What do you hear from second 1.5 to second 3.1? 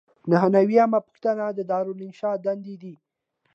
د دارالانشا دندې دي.